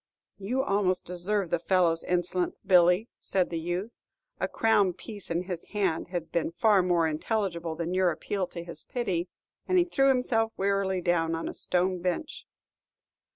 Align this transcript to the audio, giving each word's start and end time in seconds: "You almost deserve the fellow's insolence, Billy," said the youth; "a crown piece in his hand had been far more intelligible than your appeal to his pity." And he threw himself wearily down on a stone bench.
"You 0.39 0.63
almost 0.63 1.05
deserve 1.05 1.51
the 1.51 1.59
fellow's 1.59 2.03
insolence, 2.03 2.59
Billy," 2.59 3.07
said 3.19 3.51
the 3.51 3.59
youth; 3.59 3.93
"a 4.39 4.47
crown 4.47 4.93
piece 4.93 5.29
in 5.29 5.43
his 5.43 5.63
hand 5.65 6.07
had 6.07 6.31
been 6.31 6.49
far 6.53 6.81
more 6.81 7.05
intelligible 7.07 7.75
than 7.75 7.93
your 7.93 8.09
appeal 8.09 8.47
to 8.47 8.63
his 8.63 8.83
pity." 8.83 9.29
And 9.67 9.77
he 9.77 9.83
threw 9.83 10.07
himself 10.07 10.53
wearily 10.57 11.01
down 11.01 11.35
on 11.35 11.47
a 11.47 11.53
stone 11.53 11.99
bench. 12.01 12.47